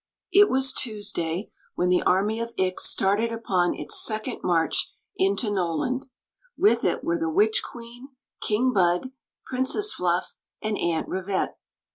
It 0.31 0.49
was 0.49 0.73
Tuesday 0.73 1.51
when 1.75 1.89
the 1.89 2.01
army 2.01 2.39
of 2.39 2.55
Ix 2.57 2.85
started 2.89 3.31
upon 3.31 3.75
its 3.75 4.03
second 4.03 4.39
march 4.41 4.91
into 5.15 5.51
Noland. 5.51 6.07
With 6.57 6.83
it 6.83 7.03
were 7.03 7.19
the 7.19 7.29
witch 7.29 7.61
queen, 7.61 8.07
King 8.41 8.73
Bud, 8.73 9.11
Princess 9.45 9.93
Fluff, 9.93 10.37
and 10.59 10.75
Aunt 10.79 11.07
Rivette. 11.07 11.55